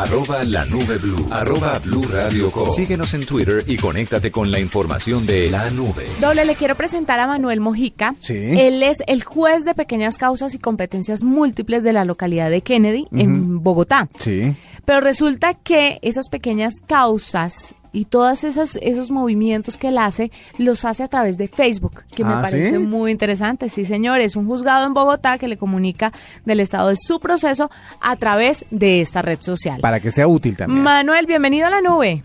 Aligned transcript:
arroba 0.00 0.44
la 0.44 0.64
nube 0.64 0.96
blue, 0.96 1.26
arroba 1.30 1.78
blue 1.78 2.02
radio 2.10 2.50
com. 2.50 2.70
Síguenos 2.72 3.12
en 3.12 3.26
Twitter 3.26 3.62
y 3.66 3.76
conéctate 3.76 4.30
con 4.30 4.50
la 4.50 4.58
información 4.58 5.26
de 5.26 5.50
la 5.50 5.70
nube. 5.70 6.06
Doble, 6.20 6.46
le 6.46 6.54
quiero 6.54 6.74
presentar 6.74 7.20
a 7.20 7.26
Manuel 7.26 7.60
Mojica. 7.60 8.14
Sí. 8.20 8.34
Él 8.34 8.82
es 8.82 9.02
el 9.06 9.22
juez 9.22 9.64
de 9.64 9.74
pequeñas 9.74 10.16
causas 10.16 10.54
y 10.54 10.58
competencias 10.58 11.22
múltiples 11.22 11.84
de 11.84 11.92
la 11.92 12.06
localidad 12.06 12.48
de 12.48 12.62
Kennedy, 12.62 13.08
en 13.12 13.62
Bogotá. 13.62 14.08
Sí. 14.18 14.54
Pero 14.86 15.00
resulta 15.00 15.54
que 15.54 15.98
esas 16.00 16.30
pequeñas 16.30 16.80
causas 16.86 17.74
y 17.92 18.04
todos 18.06 18.44
esos, 18.44 18.76
esos 18.76 19.10
movimientos 19.10 19.76
que 19.76 19.88
él 19.88 19.98
hace, 19.98 20.30
los 20.58 20.84
hace 20.84 21.02
a 21.02 21.08
través 21.08 21.38
de 21.38 21.48
Facebook, 21.48 22.04
que 22.14 22.24
me 22.24 22.32
Ah, 22.34 22.42
parece 22.42 22.70
¿sí? 22.72 22.78
muy 22.78 23.10
interesante. 23.10 23.68
Sí, 23.68 23.84
señor, 23.84 24.20
es 24.20 24.36
un 24.36 24.46
juzgado 24.46 24.86
en 24.86 24.94
Bogotá 24.94 25.38
que 25.38 25.48
le 25.48 25.56
comunica 25.56 26.12
del 26.44 26.60
estado 26.60 26.88
de 26.88 26.96
su 26.96 27.20
proceso 27.20 27.70
a 28.00 28.16
través 28.16 28.64
de 28.70 29.00
esta 29.00 29.22
red 29.22 29.40
social. 29.40 29.80
Para 29.80 30.00
que 30.00 30.12
sea 30.12 30.26
útil 30.28 30.56
también. 30.56 30.82
Manuel, 30.82 31.26
bienvenido 31.26 31.66
a 31.66 31.70
la 31.70 31.80
nube. 31.80 32.22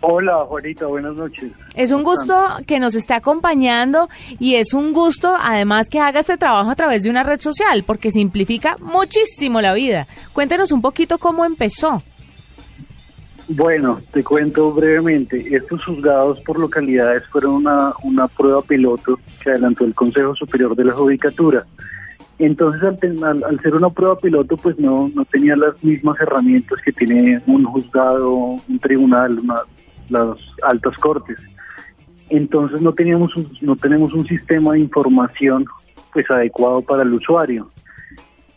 Hola, 0.00 0.44
Juanita, 0.48 0.86
buenas 0.86 1.14
noches. 1.14 1.52
Es 1.76 1.90
un 1.92 2.02
gusto 2.02 2.34
que 2.66 2.80
nos 2.80 2.94
esté 2.94 3.14
acompañando 3.14 4.08
y 4.40 4.56
es 4.56 4.74
un 4.74 4.92
gusto 4.92 5.36
además 5.40 5.88
que 5.88 6.00
haga 6.00 6.20
este 6.20 6.36
trabajo 6.36 6.70
a 6.70 6.74
través 6.74 7.02
de 7.04 7.10
una 7.10 7.22
red 7.22 7.40
social 7.40 7.84
porque 7.84 8.10
simplifica 8.10 8.76
muchísimo 8.80 9.60
la 9.60 9.74
vida. 9.74 10.08
Cuéntenos 10.32 10.72
un 10.72 10.80
poquito 10.80 11.18
cómo 11.18 11.44
empezó. 11.44 12.02
Bueno, 13.48 14.00
te 14.12 14.24
cuento 14.24 14.72
brevemente. 14.72 15.54
Estos 15.54 15.84
juzgados 15.84 16.40
por 16.40 16.58
localidades 16.58 17.24
fueron 17.28 17.54
una, 17.56 17.92
una 18.02 18.26
prueba 18.26 18.62
piloto 18.62 19.18
que 19.42 19.50
adelantó 19.50 19.84
el 19.84 19.94
Consejo 19.94 20.34
Superior 20.34 20.74
de 20.74 20.84
la 20.84 20.92
Judicatura. 20.92 21.66
Entonces, 22.38 22.82
al, 23.22 23.44
al- 23.44 23.60
ser 23.60 23.74
una 23.74 23.90
prueba 23.90 24.16
piloto, 24.16 24.56
pues 24.56 24.78
no, 24.78 25.10
no 25.14 25.24
tenía 25.26 25.56
las 25.56 25.82
mismas 25.84 26.18
herramientas 26.20 26.78
que 26.84 26.92
tiene 26.92 27.40
un 27.46 27.64
juzgado, 27.64 28.32
un 28.34 28.78
tribunal, 28.80 29.38
una- 29.38 29.60
las 30.08 30.38
altas 30.62 30.96
cortes. 30.98 31.38
Entonces 32.30 32.80
no 32.80 32.92
teníamos 32.94 33.36
un, 33.36 33.50
no 33.60 33.76
tenemos 33.76 34.14
un 34.14 34.24
sistema 34.26 34.72
de 34.72 34.80
información 34.80 35.66
pues 36.12 36.28
adecuado 36.30 36.80
para 36.80 37.02
el 37.02 37.12
usuario. 37.12 37.70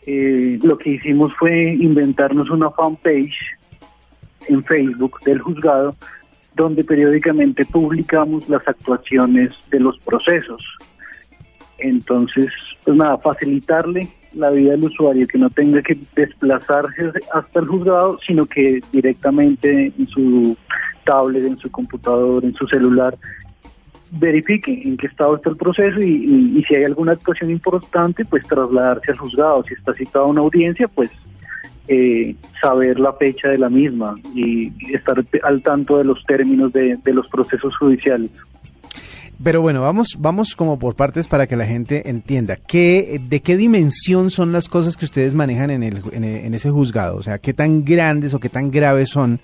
Eh, 0.06 0.58
lo 0.62 0.78
que 0.78 0.90
hicimos 0.92 1.32
fue 1.38 1.74
inventarnos 1.74 2.48
una 2.50 2.70
fanpage 2.70 3.34
en 4.48 4.64
Facebook 4.64 5.20
del 5.24 5.40
juzgado 5.40 5.94
donde 6.58 6.82
periódicamente 6.82 7.64
publicamos 7.64 8.48
las 8.48 8.66
actuaciones 8.66 9.54
de 9.70 9.78
los 9.80 9.96
procesos. 10.00 10.60
Entonces, 11.78 12.50
pues 12.84 12.96
nada, 12.96 13.16
facilitarle 13.18 14.08
la 14.34 14.50
vida 14.50 14.72
del 14.72 14.84
usuario, 14.84 15.26
que 15.26 15.38
no 15.38 15.48
tenga 15.50 15.80
que 15.82 15.96
desplazarse 16.16 17.12
hasta 17.32 17.60
el 17.60 17.66
juzgado, 17.66 18.18
sino 18.26 18.44
que 18.44 18.80
directamente 18.92 19.92
en 19.96 20.06
su 20.08 20.56
tablet, 21.04 21.46
en 21.46 21.58
su 21.58 21.70
computador, 21.70 22.44
en 22.44 22.54
su 22.54 22.66
celular, 22.66 23.16
verifique 24.10 24.82
en 24.84 24.96
qué 24.96 25.06
estado 25.06 25.36
está 25.36 25.50
el 25.50 25.56
proceso 25.56 26.00
y, 26.00 26.64
si 26.66 26.74
hay 26.74 26.84
alguna 26.84 27.12
actuación 27.12 27.50
importante, 27.50 28.24
pues 28.24 28.46
trasladarse 28.46 29.12
al 29.12 29.18
juzgado. 29.18 29.62
Si 29.64 29.74
está 29.74 29.94
citada 29.94 30.26
una 30.26 30.40
audiencia, 30.40 30.88
pues 30.88 31.10
eh, 31.88 32.34
saber 32.60 33.00
la 33.00 33.12
fecha 33.14 33.48
de 33.48 33.58
la 33.58 33.68
misma 33.68 34.14
y 34.34 34.70
estar 34.94 35.24
al 35.42 35.62
tanto 35.62 35.98
de 35.98 36.04
los 36.04 36.24
términos 36.26 36.72
de, 36.72 36.96
de 37.02 37.12
los 37.12 37.26
procesos 37.28 37.76
judiciales. 37.76 38.30
Pero 39.42 39.62
bueno, 39.62 39.82
vamos, 39.82 40.16
vamos 40.18 40.56
como 40.56 40.78
por 40.78 40.96
partes 40.96 41.28
para 41.28 41.46
que 41.46 41.56
la 41.56 41.64
gente 41.66 42.08
entienda. 42.10 42.56
¿Qué, 42.56 43.20
¿De 43.28 43.40
qué 43.40 43.56
dimensión 43.56 44.30
son 44.30 44.50
las 44.52 44.68
cosas 44.68 44.96
que 44.96 45.04
ustedes 45.04 45.34
manejan 45.34 45.70
en, 45.70 45.82
el, 45.84 46.02
en, 46.12 46.24
en 46.24 46.54
ese 46.54 46.70
juzgado? 46.70 47.16
O 47.16 47.22
sea, 47.22 47.38
¿qué 47.38 47.52
tan 47.54 47.84
grandes 47.84 48.34
o 48.34 48.40
qué 48.40 48.48
tan 48.48 48.70
graves 48.70 49.10
son? 49.10 49.40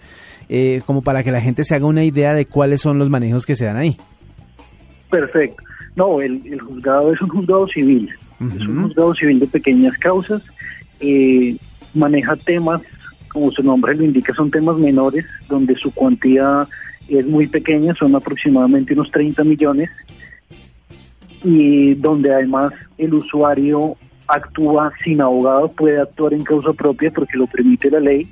eh, 0.48 0.82
como 0.86 1.02
para 1.02 1.22
que 1.22 1.32
la 1.32 1.40
gente 1.40 1.64
se 1.64 1.74
haga 1.74 1.86
una 1.86 2.04
idea 2.04 2.34
de 2.34 2.46
cuáles 2.46 2.80
son 2.82 2.98
los 2.98 3.10
manejos 3.10 3.46
que 3.46 3.54
se 3.54 3.64
dan 3.64 3.76
ahí. 3.76 3.96
Perfecto. 5.10 5.62
No, 5.96 6.20
el, 6.20 6.42
el 6.44 6.60
juzgado 6.60 7.12
es 7.12 7.22
un 7.22 7.28
juzgado 7.28 7.68
civil. 7.68 8.10
Es 8.56 8.66
un 8.66 8.82
juzgado 8.82 9.14
civil 9.14 9.38
de 9.40 9.46
pequeñas 9.46 9.96
causas. 9.98 10.42
eh, 11.00 11.56
maneja 11.94 12.36
temas, 12.36 12.82
como 13.28 13.50
su 13.50 13.62
nombre 13.62 13.94
lo 13.94 14.04
indica, 14.04 14.32
son 14.34 14.50
temas 14.50 14.76
menores, 14.76 15.24
donde 15.48 15.74
su 15.74 15.92
cuantía 15.92 16.66
es 17.08 17.26
muy 17.26 17.46
pequeña, 17.46 17.94
son 17.94 18.14
aproximadamente 18.14 18.92
unos 18.94 19.10
30 19.10 19.44
millones, 19.44 19.90
y 21.42 21.94
donde 21.94 22.32
además 22.32 22.72
el 22.96 23.14
usuario 23.14 23.96
actúa 24.26 24.92
sin 25.02 25.20
abogado, 25.20 25.70
puede 25.72 26.00
actuar 26.00 26.32
en 26.32 26.44
causa 26.44 26.72
propia 26.72 27.10
porque 27.10 27.36
lo 27.36 27.46
permite 27.46 27.90
la 27.90 28.00
ley. 28.00 28.26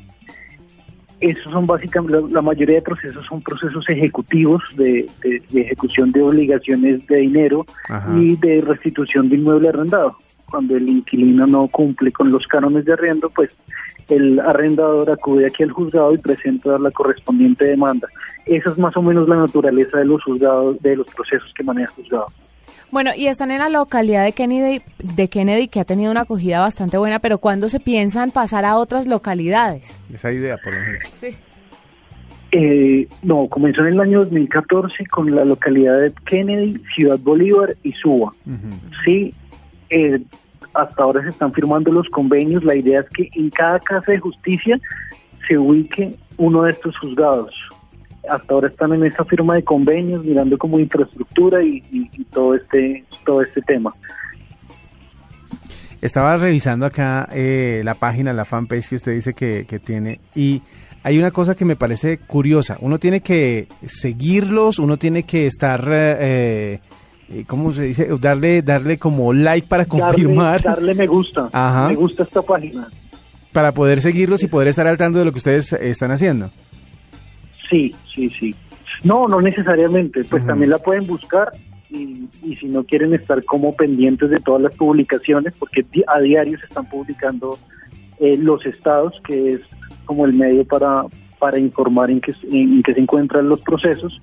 Esos 1.20 1.52
son 1.52 1.66
básicamente, 1.66 2.18
la, 2.32 2.40
mayoría 2.42 2.76
de 2.76 2.82
procesos 2.82 3.24
son 3.26 3.42
procesos 3.42 3.88
ejecutivos 3.88 4.62
de, 4.76 5.06
de- 5.22 5.42
de 5.50 5.60
ejecución 5.60 6.10
de 6.10 6.22
obligaciones 6.22 7.06
de 7.06 7.16
dinero 7.18 7.64
Ajá. 7.88 8.12
y 8.18 8.34
de 8.36 8.60
restitución 8.62 9.28
de 9.28 9.36
inmueble 9.36 9.68
arrendado. 9.68 10.16
Cuando 10.52 10.76
el 10.76 10.86
inquilino 10.86 11.46
no 11.46 11.66
cumple 11.68 12.12
con 12.12 12.30
los 12.30 12.46
cánones 12.46 12.84
de 12.84 12.92
arriendo, 12.92 13.30
pues 13.30 13.48
el 14.10 14.38
arrendador 14.38 15.10
acude 15.10 15.46
aquí 15.46 15.62
al 15.62 15.72
juzgado 15.72 16.12
y 16.12 16.18
presenta 16.18 16.78
la 16.78 16.90
correspondiente 16.90 17.64
demanda. 17.64 18.06
Esa 18.44 18.68
es 18.68 18.76
más 18.76 18.94
o 18.98 19.02
menos 19.02 19.26
la 19.30 19.36
naturaleza 19.36 19.96
de 19.98 20.04
los 20.04 20.22
juzgados, 20.22 20.78
de 20.82 20.94
los 20.94 21.06
procesos 21.06 21.50
que 21.54 21.64
maneja 21.64 21.90
el 21.96 22.04
juzgado. 22.04 22.26
Bueno, 22.90 23.12
y 23.16 23.28
están 23.28 23.50
en 23.50 23.60
la 23.60 23.70
localidad 23.70 24.24
de 24.24 24.32
Kennedy, 24.32 24.82
de 24.98 25.28
Kennedy 25.28 25.68
que 25.68 25.80
ha 25.80 25.86
tenido 25.86 26.10
una 26.10 26.20
acogida 26.20 26.60
bastante 26.60 26.98
buena, 26.98 27.20
pero 27.20 27.38
¿cuándo 27.38 27.70
se 27.70 27.80
piensan 27.80 28.30
pasar 28.30 28.66
a 28.66 28.76
otras 28.76 29.06
localidades? 29.06 30.02
Esa 30.12 30.30
idea, 30.30 30.58
por 30.62 30.74
lo 30.74 30.80
menos. 30.80 31.08
Sí. 31.08 31.28
Eh, 32.54 33.08
no, 33.22 33.48
comenzó 33.48 33.80
en 33.80 33.94
el 33.94 34.00
año 34.00 34.18
2014 34.18 35.06
con 35.06 35.34
la 35.34 35.42
localidad 35.46 35.98
de 35.98 36.12
Kennedy, 36.26 36.78
Ciudad 36.94 37.18
Bolívar 37.18 37.74
y 37.82 37.92
Suba. 37.92 38.34
Sí, 39.06 39.32
eh, 39.92 40.20
hasta 40.74 41.02
ahora 41.02 41.22
se 41.22 41.28
están 41.28 41.52
firmando 41.52 41.92
los 41.92 42.08
convenios. 42.08 42.64
La 42.64 42.74
idea 42.74 43.00
es 43.00 43.06
que 43.10 43.28
en 43.34 43.50
cada 43.50 43.78
casa 43.80 44.12
de 44.12 44.18
justicia 44.18 44.80
se 45.46 45.58
ubique 45.58 46.14
uno 46.38 46.62
de 46.62 46.70
estos 46.72 46.96
juzgados. 46.98 47.54
Hasta 48.28 48.54
ahora 48.54 48.68
están 48.68 48.92
en 48.92 49.04
esa 49.04 49.24
firma 49.24 49.54
de 49.56 49.64
convenios, 49.64 50.24
mirando 50.24 50.56
como 50.56 50.78
infraestructura 50.78 51.62
y, 51.62 51.82
y- 51.90 52.08
y 52.12 52.24
todo 52.24 52.54
este 52.54 53.04
todo 53.24 53.42
este 53.42 53.60
tema. 53.62 53.92
Estaba 56.00 56.36
revisando 56.36 56.84
acá 56.86 57.28
eh, 57.32 57.82
la 57.84 57.94
página, 57.94 58.32
la 58.32 58.44
fanpage 58.44 58.88
que 58.88 58.94
usted 58.96 59.12
dice 59.12 59.34
que, 59.34 59.66
que 59.68 59.78
tiene 59.78 60.18
y 60.34 60.62
hay 61.04 61.18
una 61.18 61.30
cosa 61.32 61.54
que 61.56 61.64
me 61.64 61.76
parece 61.76 62.18
curiosa. 62.18 62.76
Uno 62.80 62.98
tiene 62.98 63.20
que 63.22 63.66
seguirlos, 63.82 64.78
uno 64.78 64.96
tiene 64.98 65.24
que 65.24 65.46
estar, 65.48 65.80
eh, 65.90 66.16
eh, 66.20 66.80
¿cómo 67.46 67.72
se 67.72 67.84
dice? 67.84 68.08
Darle, 68.20 68.62
darle 68.62 68.98
como 68.98 69.32
like 69.32 69.66
para 69.66 69.84
confirmar, 69.84 70.62
Darle, 70.62 70.88
darle 70.88 70.94
me 70.94 71.06
gusta. 71.06 71.48
Ajá. 71.52 71.88
Me 71.88 71.94
gusta 71.94 72.22
esta 72.24 72.42
página. 72.42 72.88
para 73.52 73.72
poder 73.72 74.00
seguirlos 74.00 74.42
y 74.42 74.48
poder 74.48 74.68
estar 74.68 74.86
al 74.86 74.98
tanto 74.98 75.18
de 75.18 75.24
lo 75.24 75.32
que 75.32 75.38
ustedes 75.38 75.72
eh, 75.72 75.90
están 75.90 76.10
haciendo. 76.10 76.50
Sí, 77.70 77.94
sí, 78.14 78.30
sí. 78.30 78.54
No, 79.02 79.28
no 79.28 79.40
necesariamente. 79.40 80.24
Pues 80.24 80.46
también 80.46 80.70
la 80.70 80.78
pueden 80.78 81.06
buscar 81.06 81.52
y, 81.90 82.28
y 82.42 82.56
si 82.56 82.66
no 82.66 82.84
quieren 82.84 83.14
estar 83.14 83.44
como 83.44 83.74
pendientes 83.74 84.30
de 84.30 84.40
todas 84.40 84.62
las 84.62 84.74
publicaciones, 84.74 85.54
porque 85.58 85.84
a 86.06 86.20
diario 86.20 86.58
se 86.58 86.66
están 86.66 86.88
publicando 86.88 87.58
eh, 88.18 88.36
los 88.38 88.64
estados, 88.66 89.20
que 89.26 89.54
es 89.54 89.60
como 90.04 90.24
el 90.24 90.32
medio 90.32 90.64
para, 90.64 91.04
para 91.38 91.58
informar 91.58 92.10
en 92.10 92.20
qué, 92.20 92.32
en 92.50 92.82
qué 92.82 92.94
se 92.94 93.00
encuentran 93.00 93.48
los 93.48 93.60
procesos, 93.60 94.20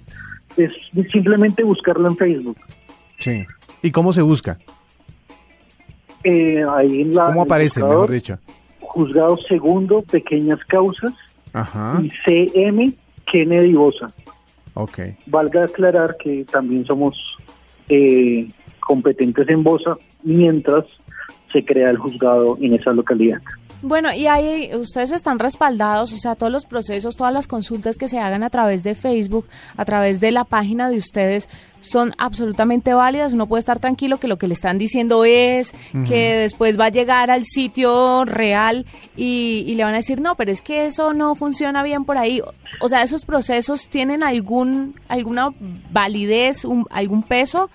es 0.58 0.72
simplemente 1.12 1.64
buscarlo 1.64 2.08
en 2.08 2.18
Facebook. 2.18 2.58
Sí. 3.19 3.46
¿Y 3.81 3.91
cómo 3.91 4.12
se 4.13 4.22
busca? 4.22 4.57
Eh, 6.24 6.63
ahí 6.69 7.02
en 7.02 7.13
la, 7.13 7.28
¿Cómo 7.28 7.44
aparece, 7.44 7.81
mejor 7.81 8.12
dicho? 8.12 8.40
Juzgado 8.81 9.38
segundo, 9.38 10.02
pequeñas 10.02 10.59
causas, 10.66 11.13
Ajá. 11.54 12.01
y 12.04 12.12
CM 12.25 12.94
Kennedy 13.25 13.74
Bosa. 13.74 14.12
Ok. 14.74 15.00
Valga 15.27 15.66
aclarar 15.66 16.18
que 16.18 16.45
también 16.45 16.86
somos 16.86 17.38
eh, 17.88 18.50
competentes 18.80 19.48
en 19.50 19.63
Bosa 19.63 19.98
mientras 20.24 20.86
se 21.51 21.63
crea 21.63 21.89
el 21.89 21.98
juzgado 21.98 22.57
en 22.62 22.74
esa 22.74 22.92
localidad. 22.92 23.42
Bueno, 23.81 24.14
y 24.14 24.28
ahí 24.28 24.72
ustedes 24.76 25.12
están 25.12 25.40
respaldados, 25.40 26.12
o 26.12 26.18
sea, 26.18 26.36
todos 26.36 26.52
los 26.52 26.66
procesos, 26.66 27.16
todas 27.16 27.31
las 27.34 27.48
consultas 27.48 27.98
que 27.98 28.10
se 28.10 28.20
hagan 28.20 28.44
a 28.44 28.50
través 28.50 28.84
de 28.84 28.94
Facebook, 28.94 29.48
a 29.78 29.86
través 29.86 30.20
de 30.20 30.31
la 30.31 30.44
página 30.44 30.90
de 30.90 30.98
ustedes, 30.98 31.48
son 31.80 32.14
absolutamente 32.18 32.94
válidas. 32.94 33.31
Uno 33.31 33.48
puede 33.48 33.60
estar 33.60 33.80
tranquilo 33.80 34.18
que 34.18 34.28
lo 34.28 34.38
que 34.38 34.48
le 34.48 34.54
están 34.54 34.78
diciendo 34.78 35.24
es 35.24 35.74
que 36.06 36.36
después 36.36 36.78
va 36.78 36.86
a 36.86 36.90
llegar 36.90 37.31
al 37.31 37.46
sitio 37.46 38.26
real 38.26 38.86
y, 39.16 39.64
y 39.66 39.76
le 39.76 39.86
van 39.86 39.94
a 39.94 39.98
decir, 39.98 40.20
no, 40.20 40.36
pero 40.36 40.52
es 40.52 40.60
que 40.62 40.86
eso 40.88 41.14
no 41.14 41.36
funciona 41.36 41.82
bien 41.82 42.04
por 42.04 42.18
ahí. 42.18 42.42
O 42.82 42.90
sea, 42.90 43.02
esos 43.02 43.24
procesos 43.24 43.88
tienen 43.88 44.24
algún 44.24 44.96
alguna 45.08 45.52
validez, 45.92 46.66
un- 46.66 46.86
algún 46.90 47.24
peso. 47.24 47.70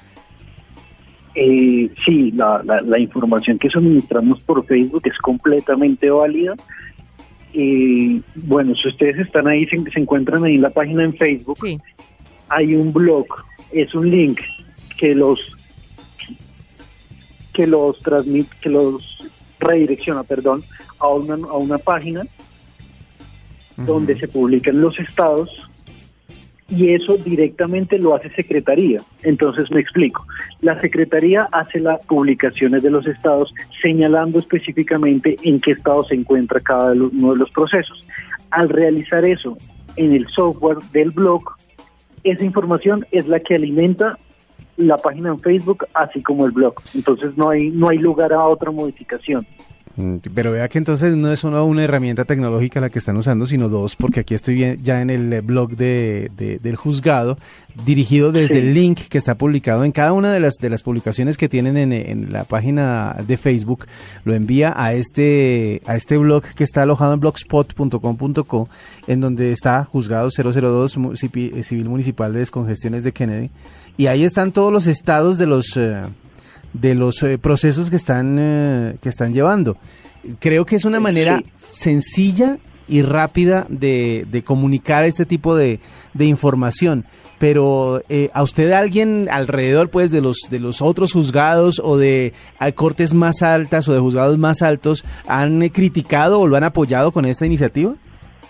Eh, 1.34 1.90
sí, 2.04 2.30
la, 2.32 2.62
la, 2.64 2.80
la 2.80 2.98
información 2.98 3.58
que 3.58 3.68
suministramos 3.68 4.40
por 4.44 4.64
Facebook 4.66 5.02
es 5.04 5.18
completamente 5.18 6.08
válida 6.08 6.54
eh, 7.56 8.20
bueno, 8.34 8.74
si 8.74 8.88
ustedes 8.88 9.16
están 9.18 9.46
ahí, 9.46 9.64
se, 9.66 9.78
se 9.90 10.00
encuentran 10.00 10.42
ahí 10.44 10.56
en 10.56 10.62
la 10.62 10.70
página 10.70 11.04
en 11.04 11.14
Facebook, 11.14 11.56
Sí. 11.60 11.78
hay 12.48 12.74
un 12.74 12.92
blog, 12.92 13.26
es 13.72 13.94
un 13.94 14.10
link 14.10 14.40
que 14.98 15.14
los 15.14 15.56
que 17.52 17.68
los 17.68 17.96
transmite, 18.00 18.50
que 18.60 18.68
los 18.70 19.24
redirecciona, 19.60 20.24
perdón, 20.24 20.64
a 20.98 21.06
una, 21.08 21.34
a 21.34 21.56
una 21.56 21.78
página 21.78 22.26
donde 23.76 24.18
se 24.18 24.26
publican 24.26 24.80
los 24.80 24.98
estados 24.98 25.70
y 26.68 26.94
eso 26.94 27.16
directamente 27.16 27.98
lo 27.98 28.14
hace 28.14 28.30
Secretaría. 28.30 29.00
Entonces 29.22 29.70
me 29.70 29.80
explico. 29.80 30.26
La 30.60 30.80
Secretaría 30.80 31.48
hace 31.52 31.80
las 31.80 32.04
publicaciones 32.06 32.82
de 32.82 32.90
los 32.90 33.06
estados 33.06 33.54
señalando 33.82 34.38
específicamente 34.38 35.36
en 35.42 35.60
qué 35.60 35.72
estado 35.72 36.04
se 36.04 36.14
encuentra 36.14 36.60
cada 36.60 36.92
uno 36.92 37.32
de 37.32 37.38
los 37.38 37.50
procesos. 37.50 38.06
Al 38.50 38.68
realizar 38.68 39.24
eso 39.24 39.56
en 39.96 40.12
el 40.12 40.26
software 40.28 40.78
del 40.92 41.10
blog, 41.10 41.42
esa 42.22 42.44
información 42.44 43.06
es 43.10 43.28
la 43.28 43.40
que 43.40 43.54
alimenta 43.54 44.18
la 44.76 44.96
página 44.96 45.28
en 45.28 45.40
Facebook 45.40 45.86
así 45.94 46.22
como 46.22 46.46
el 46.46 46.52
blog. 46.52 46.74
Entonces 46.94 47.36
no 47.36 47.50
hay 47.50 47.70
no 47.70 47.90
hay 47.90 47.98
lugar 47.98 48.32
a 48.32 48.44
otra 48.46 48.70
modificación. 48.70 49.46
Mm, 49.96 50.16
Pero 50.34 50.50
vea 50.50 50.68
que 50.68 50.78
entonces 50.78 51.14
no 51.16 51.30
es 51.30 51.38
solo 51.38 51.64
una 51.64 51.84
herramienta 51.84 52.24
tecnológica 52.24 52.80
la 52.80 52.90
que 52.90 52.98
están 52.98 53.16
usando, 53.16 53.46
sino 53.46 53.68
dos, 53.68 53.94
porque 53.94 54.20
aquí 54.20 54.34
estoy 54.34 54.76
ya 54.82 55.00
en 55.00 55.08
el 55.08 55.32
eh, 55.32 55.40
blog 55.40 55.76
de, 55.76 56.32
de- 56.36 56.58
del 56.58 56.74
juzgado, 56.74 57.38
dirigido 57.84 58.32
desde 58.32 58.54
Sí. 58.54 58.60
el 58.60 58.74
link 58.74 58.98
que 59.08 59.18
está 59.18 59.36
publicado 59.36 59.84
en 59.84 59.92
cada 59.92 60.12
una 60.12 60.32
de 60.32 60.40
las 60.40 60.54
de 60.54 60.68
las 60.68 60.82
publicaciones 60.82 61.36
que 61.36 61.48
tienen 61.48 61.76
en, 61.76 61.92
en 61.92 62.32
la 62.32 62.42
página 62.42 63.14
de 63.24 63.36
Facebook, 63.36 63.86
lo 64.24 64.34
envía 64.34 64.72
a 64.76 64.94
este 64.94 65.80
a 65.86 65.94
este 65.94 66.16
blog 66.18 66.42
que 66.56 66.64
está 66.64 66.82
alojado 66.82 67.14
en 67.14 67.20
blogspot.com.co, 67.20 68.68
en 69.06 69.20
donde 69.20 69.52
está 69.52 69.84
juzgado 69.84 70.28
002 70.30 70.96
mu- 70.98 71.12
cipi- 71.12 71.52
eh, 71.54 71.62
civil 71.62 71.88
municipal 71.88 72.32
de 72.32 72.40
descongestiones 72.40 73.04
de 73.04 73.12
Kennedy, 73.12 73.50
y 73.96 74.06
ahí 74.06 74.24
están 74.24 74.50
todos 74.50 74.72
los 74.72 74.86
estados 74.88 75.38
de 75.38 75.46
los 75.46 75.76
eh, 75.76 76.02
de 76.74 76.94
los 76.94 77.22
eh, 77.22 77.38
procesos 77.38 77.88
que 77.88 77.96
están 77.96 78.36
eh, 78.38 78.96
que 79.00 79.08
están 79.08 79.32
llevando. 79.32 79.78
Creo 80.40 80.66
que 80.66 80.76
es 80.76 80.84
una 80.84 81.00
manera 81.00 81.38
Sí. 81.38 81.50
sencilla 81.70 82.58
y 82.86 83.00
rápida 83.02 83.66
de, 83.70 84.26
de 84.30 84.42
comunicar 84.44 85.04
este 85.04 85.24
tipo 85.24 85.56
de, 85.56 85.80
de 86.12 86.26
información. 86.26 87.06
Pero 87.38 88.00
eh, 88.08 88.30
a 88.32 88.42
usted 88.42 88.70
alguien 88.72 89.28
alrededor 89.30 89.90
pues 89.90 90.10
de 90.10 90.20
los 90.20 90.38
de 90.50 90.60
los 90.60 90.80
otros 90.82 91.12
juzgados 91.12 91.80
o 91.82 91.96
de 91.98 92.32
a 92.58 92.70
cortes 92.72 93.12
más 93.14 93.42
altas 93.42 93.88
o 93.88 93.92
de 93.92 94.00
juzgados 94.00 94.38
más 94.38 94.62
altos 94.62 95.04
han 95.26 95.62
eh, 95.62 95.70
criticado 95.72 96.38
o 96.40 96.46
lo 96.46 96.56
han 96.56 96.64
apoyado 96.64 97.10
con 97.12 97.24
esta 97.24 97.44
iniciativa? 97.46 97.94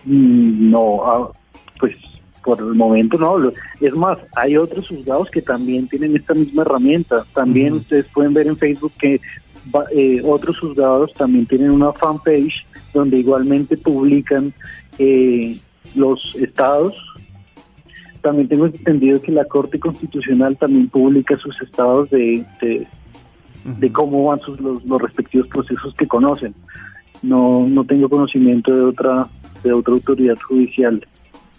Mm, 0.04 0.70
No, 0.70 1.02
ah, 1.04 1.30
pues 1.80 1.96
por 2.44 2.58
el 2.58 2.74
momento 2.74 3.18
no. 3.18 3.52
Es 3.80 3.94
más, 3.94 4.18
hay 4.36 4.56
otros 4.56 4.88
juzgados 4.88 5.30
que 5.30 5.42
también 5.42 5.88
tienen 5.88 6.16
esta 6.16 6.34
misma 6.34 6.62
herramienta. 6.62 7.24
También 7.34 7.74
ustedes 7.74 8.06
pueden 8.12 8.34
ver 8.34 8.46
en 8.46 8.56
Facebook 8.56 8.92
que 8.98 9.20
eh, 9.96 10.22
otros 10.24 10.58
juzgados 10.58 11.14
también 11.14 11.46
tienen 11.46 11.70
una 11.70 11.92
fanpage 11.92 12.66
donde 12.92 13.18
igualmente 13.18 13.76
publican 13.76 14.52
eh, 14.98 15.58
los 15.94 16.34
estados. 16.36 16.94
También 18.20 18.48
tengo 18.48 18.66
entendido 18.66 19.20
que 19.20 19.32
la 19.32 19.44
Corte 19.44 19.78
Constitucional 19.78 20.56
también 20.56 20.88
publica 20.88 21.36
sus 21.38 21.60
estados 21.60 22.10
de, 22.10 22.44
de, 22.60 22.86
de 23.64 23.92
cómo 23.92 24.24
van 24.26 24.40
sus, 24.40 24.60
los, 24.60 24.84
los 24.84 25.00
respectivos 25.00 25.48
procesos 25.48 25.94
que 25.94 26.06
conocen. 26.06 26.54
No, 27.22 27.66
no 27.66 27.84
tengo 27.84 28.08
conocimiento 28.08 28.74
de 28.74 28.82
otra 28.82 29.28
de 29.62 29.72
otra 29.72 29.94
autoridad 29.94 30.38
judicial. 30.38 31.06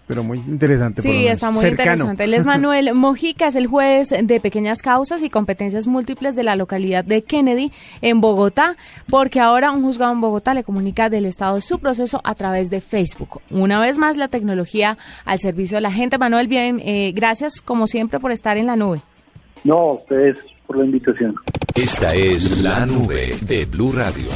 Pero 0.08 0.22
muy 0.22 0.38
interesante. 0.38 1.02
por 1.02 1.10
lo 1.10 1.12
Sí, 1.12 1.18
menos. 1.24 1.32
está 1.32 1.50
muy 1.50 1.60
Cercano. 1.60 1.90
interesante. 1.92 2.24
Él 2.24 2.34
es 2.34 2.44
Manuel 2.46 2.94
Mojica, 2.94 3.48
es 3.48 3.56
el 3.56 3.66
juez 3.66 4.10
de 4.22 4.40
pequeñas 4.40 4.80
causas 4.82 5.22
y 5.22 5.30
competencias 5.30 5.86
múltiples 5.88 6.36
de 6.36 6.44
la 6.44 6.54
localidad 6.54 7.04
de 7.04 7.22
Kennedy 7.24 7.72
en 8.02 8.20
Bogotá, 8.20 8.76
porque 9.10 9.40
ahora 9.40 9.72
un 9.72 9.82
juzgado 9.82 10.12
en 10.12 10.20
Bogotá 10.20 10.54
le 10.54 10.62
comunica 10.62 11.10
del 11.10 11.26
Estado 11.26 11.60
su 11.60 11.78
proceso 11.80 12.20
a 12.22 12.34
través 12.36 12.70
de 12.70 12.80
Facebook. 12.80 13.40
Una 13.50 13.80
vez 13.80 13.98
más, 13.98 14.16
la 14.16 14.28
tecnología 14.28 14.96
al 15.24 15.38
servicio 15.40 15.76
de 15.78 15.80
la 15.80 15.90
gente. 15.90 16.18
Manuel, 16.18 16.46
bien, 16.46 16.80
eh, 16.84 17.12
gracias 17.14 17.60
como 17.60 17.86
siempre 17.88 18.20
por 18.20 18.30
estar 18.30 18.56
en 18.56 18.66
la 18.66 18.76
nube. 18.76 19.00
No, 19.64 19.76
a 19.76 19.92
ustedes 19.94 20.38
por 20.68 20.78
la 20.78 20.84
invitación. 20.84 21.34
Esta 21.74 22.14
es 22.14 22.60
la 22.62 22.86
nube 22.86 23.36
de 23.42 23.64
Blue 23.64 23.90
Radio. 23.92 24.26